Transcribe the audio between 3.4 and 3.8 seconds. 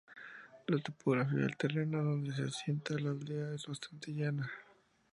es